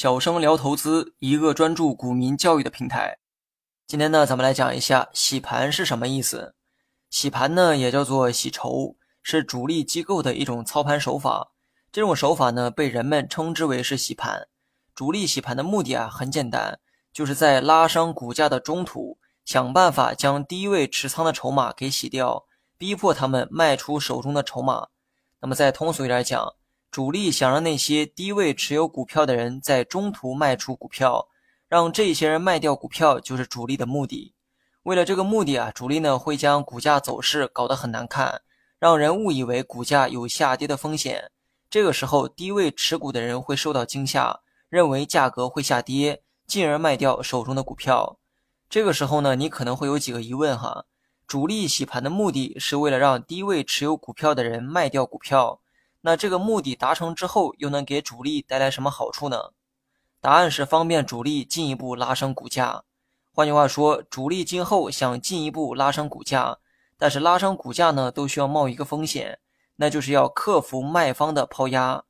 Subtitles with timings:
[0.00, 3.18] 小生聊投资，一个专注股民教育的平台。
[3.86, 6.54] 今天呢，咱们来讲一下洗盘是什么意思。
[7.10, 11.52] 洗盘呢，也叫做洗筹，是主力机构的一种操盘手法。
[11.92, 14.48] 这种手法呢，被人们称之为是洗盘。
[14.94, 16.80] 主力洗盘的目的啊，很简单，
[17.12, 22.46] 就是在拉升股价的中途，想办法将低位持仓的筹码给洗掉，
[22.78, 24.88] 逼迫他们卖出手中的筹码。
[25.42, 26.54] 那么，再通俗一点讲，
[26.90, 31.28] 主力想让那些低位持有股票的人在中途卖出股票，
[31.68, 34.34] 让这些人卖掉股票，就是主力的目的。
[34.82, 38.42] 为了这个目的啊，主力呢会将股价走势搞得很难看，
[38.80, 41.30] 让人误以为股价有下跌的风险。
[41.68, 48.18] 这个时候，低位持股的人会受到惊吓，认为价格会下跌，进而卖掉手中的股票。
[48.68, 50.86] 这个时候呢，你可能会有几个疑问哈：
[51.28, 55.60] 主力洗盘的目的是为了让低位持有股票的人卖掉股票。
[56.02, 59.50] 那这个目的达成之后，又能给主力带来什么好处呢？
[60.20, 62.84] 答案是方便主力进一步拉升股价。
[63.32, 66.58] 换句话说，主力今后想进一步拉升股价，
[66.98, 69.38] 但是拉升股价呢，都需要冒一个风险，
[69.76, 72.04] 那就是要克服卖方的抛压。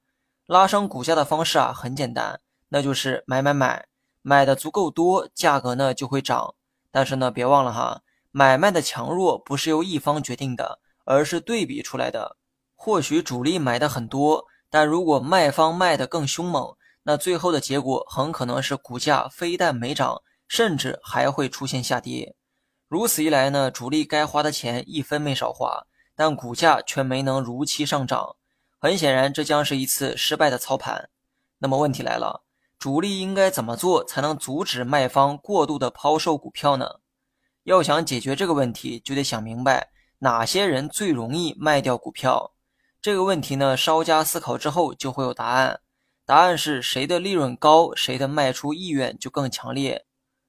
[0.47, 3.87] 拉升股价的方式啊，很简单，那就是买买买，
[4.23, 6.55] 买的足够多，价格呢就会涨。
[6.91, 12.37] 但是呢，别忘了哈，买卖的强弱不是由一方决定的，而是对比出来的。
[12.83, 22.35] 或许主力买的很多，但如果卖方卖的更凶猛，那最后的结果很可能是股价非但没涨，甚至还会出现下跌。
[22.89, 25.85] 如此一来呢，主力该花的钱一分没少花，
[26.17, 28.37] 但股价却没能如期上涨。
[28.79, 31.11] 很显然，这将是一次失败的操盘。
[31.59, 32.45] 那么问题来了，
[32.79, 36.89] 主力应该怎么做才能阻止卖方过度的抛售股票呢？
[37.65, 42.55] 要想解决这个问题，就得想明白哪些人最容易卖掉股票。
[43.03, 45.81] 这个问题呢，稍加思考之后就会有答案。
[46.27, 50.05] 答案是谁的利润高，谁的卖出意愿就更强烈。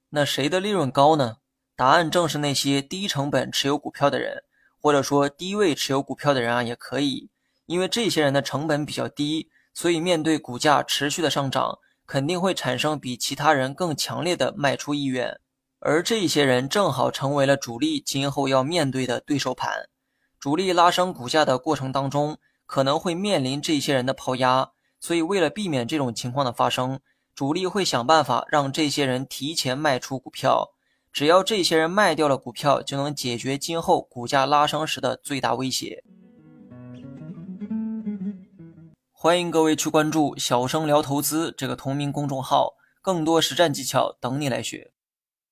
[0.09, 1.37] 那谁的利润高呢？
[1.77, 4.43] 答案正是那些低成本持有股票的人，
[4.81, 7.29] 或者说低位持有股票的人啊，也可以。
[7.67, 15.39] 因为这些人的成本比较低，所以面对股价持续的上涨，肯定会产生比其他人更强烈的卖出意愿。
[15.79, 19.87] 而这些人正好成为了主力今后要面对的对手盘。
[20.37, 22.37] 主力拉升股价的过程当中，
[22.71, 27.01] 可能会面临这些人的抛压，所以为了避免这种情况的发生，
[27.35, 30.71] 主力会想办法让这些人提前卖出股票。
[31.11, 36.01] 只要这些人卖掉了股票，就能解决今后股价拉升时的最大威胁。
[39.11, 44.93] 欢迎各位去关注“小生聊投资”这个同名公众号，更多实战技巧等你来学。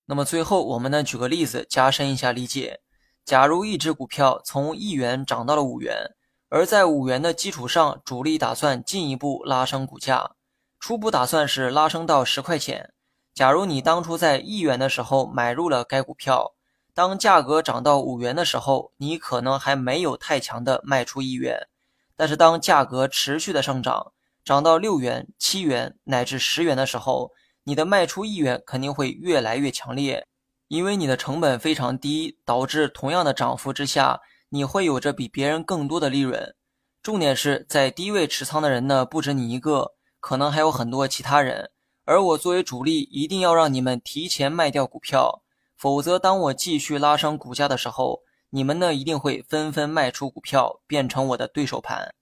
[0.06, 2.80] 那么最后，我们呢举个例子，加深一下理解。
[3.26, 6.16] 假如一只股票从一元涨到了五元，
[6.52, 10.32] 而在五元的基础上，主力打算进一步拉升股价，
[10.80, 12.92] 初步打算是拉升到十块钱。
[13.36, 16.56] 假如你当初在一元的时候买入了该股票，
[16.96, 21.68] 当价格涨到五元的时候，你可能还没有太强的卖出意愿，
[22.16, 24.12] 但是当价格持续的上涨，
[24.44, 27.32] 涨到六元、七元乃至十元的时候，
[27.66, 30.26] 你的卖出意愿肯定会越来越强烈。
[30.68, 36.56] 因为你的成本非常低，导致同样的涨幅之下，你会有着比别人更多的利润。
[37.02, 41.72] 重点是在低位持仓的人呢，不止你一个，可能还有很多其他人。
[42.06, 45.44] 而我作为主力，一定要让你们提前卖掉股票，
[45.78, 52.14] 否则当我继续拉升股价的时候，你们呢一定会纷纷卖出股票，变成我的对手盘。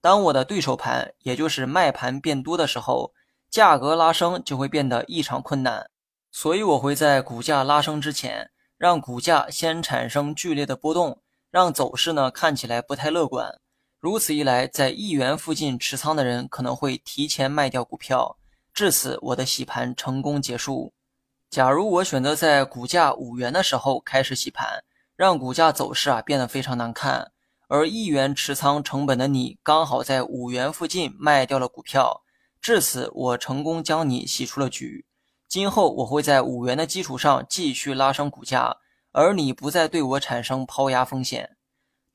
[0.00, 3.12] 当我的对手盘，也就是卖盘变多的时候，
[3.48, 5.88] 价格拉升就会变得异常困难。
[6.30, 11.22] 所以我会在股价拉升之前，让股价先产生剧烈的波动，
[11.56, 13.50] 让走势呢看起来不太乐观。
[13.98, 18.36] 如此一来，在一元附近持仓的人可能会提前卖掉股票，
[18.74, 20.92] 至此我的洗盘成功结束。
[21.48, 24.84] 假如我选择在股价五元的时候开始洗盘，
[25.16, 27.32] 让股价走势啊变得非常难看，
[27.68, 32.20] 而一元持仓成本的你刚好在五元附近卖掉了股票，
[32.60, 35.06] 至此我成功将你洗出了局。
[35.48, 38.76] 今后我会在五元的基础上继续拉升股价，
[39.12, 41.55] 而你不再对我产生抛压风险。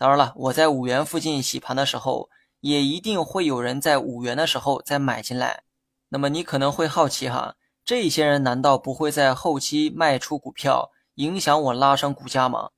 [0.01, 2.27] 当然了，我在五元附近洗盘的时候，
[2.61, 5.61] 也一定会有人在五元的时候再买进来。
[6.09, 7.53] 那么你可能会好奇哈，
[7.85, 12.71] 这些人难道不会在后期卖出股票，影响我拉升股价吗？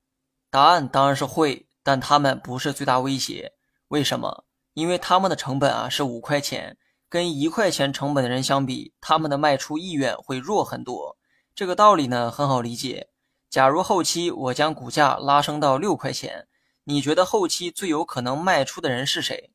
[0.50, 3.54] 答案当然是会，但他们不是最大威胁。
[3.88, 4.44] 为什么？
[4.74, 6.76] 因为他们的成本啊是五块钱。
[7.08, 11.16] 跟一块钱成本的人相比，他们的卖出意愿会弱很多。
[11.54, 13.08] 这个道理呢很好理解。
[13.48, 16.46] 假如后期我将股价拉升到六块钱，
[16.84, 19.50] 你觉得后期最有可能卖出的人是谁？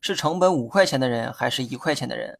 [0.00, 2.38] 是成本五块钱的人，还是一块钱的人？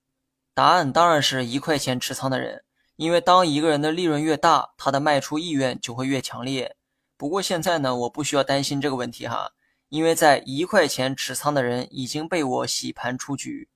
[0.52, 2.64] 答案当然是一块钱持仓的人，
[2.96, 6.76] 因为当一个人的利润越大，他的卖出意愿就会越强烈。
[7.16, 9.52] 不过现在呢，我不需要担心这个问题哈，
[9.88, 13.68] 因为在一块钱持仓的人已经被我洗盘出局。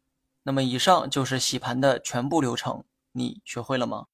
[0.42, 4.06] 那么以上就是洗盘的全部流程，你学会了吗？